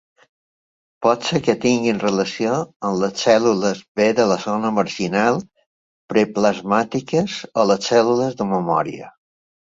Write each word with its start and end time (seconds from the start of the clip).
Pot 1.05 1.25
ser 1.25 1.39
que 1.47 1.53
tinguin 1.65 1.99
relació 2.03 2.53
amb 2.87 2.95
les 3.03 3.19
cèl·lules 3.25 3.81
B 4.01 4.07
de 4.19 4.25
la 4.31 4.37
zona 4.45 4.71
marginal 4.77 5.37
preplasmàtiques 6.13 7.37
o 7.65 7.67
les 7.73 7.91
cèl·lules 7.93 8.39
de 8.41 8.49
memòria. 8.55 9.11